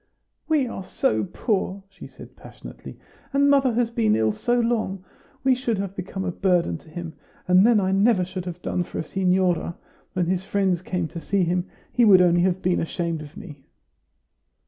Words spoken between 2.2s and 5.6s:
passionately; "and mother has been ill so long, we